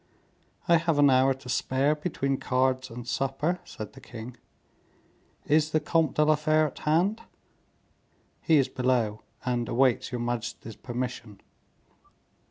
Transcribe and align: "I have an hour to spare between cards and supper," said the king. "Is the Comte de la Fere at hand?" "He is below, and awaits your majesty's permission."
"I 0.67 0.77
have 0.77 0.97
an 0.97 1.11
hour 1.11 1.35
to 1.35 1.47
spare 1.47 1.93
between 1.93 2.37
cards 2.37 2.89
and 2.89 3.07
supper," 3.07 3.59
said 3.63 3.93
the 3.93 4.01
king. 4.01 4.35
"Is 5.45 5.69
the 5.73 5.79
Comte 5.79 6.15
de 6.15 6.25
la 6.25 6.33
Fere 6.35 6.65
at 6.65 6.79
hand?" 6.79 7.21
"He 8.41 8.57
is 8.57 8.67
below, 8.67 9.21
and 9.45 9.69
awaits 9.69 10.11
your 10.11 10.21
majesty's 10.21 10.75
permission." 10.75 11.39